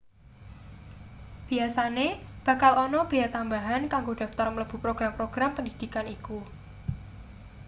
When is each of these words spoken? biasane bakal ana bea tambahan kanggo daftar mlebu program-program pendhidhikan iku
biasane 1.49 2.07
bakal 2.47 2.73
ana 2.85 2.99
bea 3.11 3.27
tambahan 3.35 3.83
kanggo 3.93 4.13
daftar 4.21 4.47
mlebu 4.53 4.75
program-program 4.83 5.51
pendhidhikan 5.55 6.05
iku 6.15 6.39